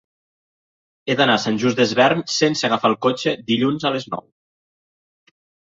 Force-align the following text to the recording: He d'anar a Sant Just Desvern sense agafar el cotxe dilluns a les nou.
He 1.11 1.15
d'anar 1.19 1.35
a 1.39 1.43
Sant 1.43 1.59
Just 1.65 1.81
Desvern 1.81 2.25
sense 2.39 2.67
agafar 2.71 2.93
el 2.93 2.99
cotxe 3.09 3.35
dilluns 3.53 3.87
a 3.91 3.95
les 3.99 4.13
nou. 4.17 4.29